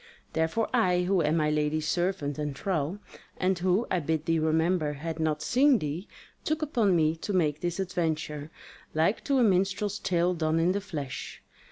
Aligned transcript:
Therefore 0.33 0.67
I, 0.73 1.01
who 1.03 1.21
am 1.21 1.37
my 1.37 1.51
lady's 1.51 1.87
servant 1.87 2.39
and 2.39 2.57
thrall, 2.57 2.97
and 3.37 3.59
who, 3.59 3.85
I 3.91 3.99
bid 3.99 4.25
thee 4.25 4.39
remember, 4.39 4.93
had 4.93 5.19
not 5.19 5.43
seen 5.43 5.77
thee, 5.77 6.07
took 6.43 6.63
upon 6.63 6.95
me 6.95 7.15
to 7.17 7.33
make 7.33 7.61
this 7.61 7.79
adventure, 7.79 8.49
like 8.95 9.23
to 9.25 9.37
a 9.37 9.43
minstrel's 9.43 9.99
tale 9.99 10.33
done 10.33 10.57
in 10.59 10.71
the 10.71 10.81
flesh. 10.81 11.43